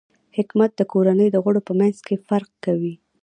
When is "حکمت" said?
0.37-0.71